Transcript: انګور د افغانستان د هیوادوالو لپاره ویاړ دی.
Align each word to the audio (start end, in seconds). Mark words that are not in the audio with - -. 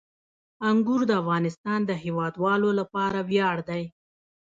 انګور 0.69 1.01
د 1.07 1.11
افغانستان 1.21 1.79
د 1.85 1.91
هیوادوالو 2.03 2.69
لپاره 2.79 3.19
ویاړ 3.29 3.57
دی. 3.69 3.83